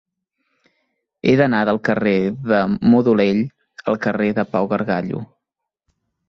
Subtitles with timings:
[1.27, 2.13] He d'anar del carrer
[2.53, 2.61] de
[2.93, 3.43] Modolell
[3.93, 5.23] al carrer de Pau Gargallo.